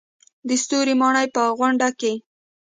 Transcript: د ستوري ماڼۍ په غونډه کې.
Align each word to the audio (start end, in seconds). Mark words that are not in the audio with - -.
د 0.47 0.49
ستوري 0.63 0.93
ماڼۍ 1.01 1.25
په 1.35 1.43
غونډه 1.57 1.87
کې. 1.99 2.13